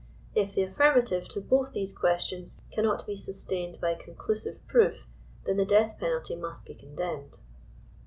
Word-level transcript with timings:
If 0.33 0.55
the 0.55 0.63
aflirmative 0.63 1.27
to 1.29 1.39
both 1.41 1.73
these 1.73 1.93
questions 1.93 2.59
cannot 2.71 3.05
be 3.05 3.15
sustained 3.15 3.79
by 3.79 3.93
conclusive 3.93 4.59
proof, 4.65 5.07
then 5.45 5.57
the 5.57 5.63
death 5.65 5.99
penalty 5.99 6.35
must 6.35 6.65
be 6.65 6.73
condemned. 6.73 7.37